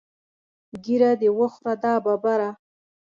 [0.83, 2.49] ږیره دې وخوره دا ببره.